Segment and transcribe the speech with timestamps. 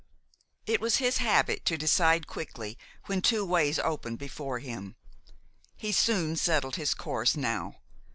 [0.65, 4.95] It was his habit to decide quickly when two ways opened before him.
[5.75, 7.81] He soon settled his course now.